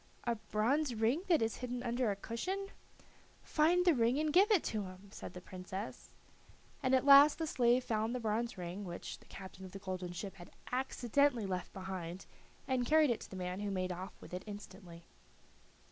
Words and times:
"A 0.23 0.33
bronze 0.33 0.95
ring 0.95 1.21
that 1.27 1.43
is 1.43 1.57
hidden 1.57 1.83
under 1.83 2.09
a 2.09 2.15
cushion." 2.15 2.69
"Find 3.43 3.85
the 3.85 3.93
ring 3.93 4.17
and 4.17 4.33
give 4.33 4.49
it 4.49 4.63
to 4.63 4.85
him," 4.85 5.09
said 5.11 5.35
the 5.35 5.41
Princess. 5.41 6.09
And 6.81 6.95
at 6.95 7.05
last 7.05 7.37
the 7.37 7.45
slave 7.45 7.83
found 7.83 8.15
the 8.15 8.19
bronze 8.19 8.57
ring, 8.57 8.83
which 8.83 9.19
the 9.19 9.27
captain 9.27 9.63
of 9.63 9.73
the 9.73 9.77
golden 9.77 10.11
ship 10.13 10.37
had 10.37 10.49
accidentally 10.71 11.45
left 11.45 11.71
behind 11.71 12.25
and 12.67 12.83
carried 12.87 13.11
it 13.11 13.19
to 13.21 13.29
the 13.29 13.35
man, 13.35 13.59
who 13.59 13.69
made 13.69 13.91
off 13.91 14.19
with 14.19 14.33
it 14.33 14.41
instantly. 14.47 15.03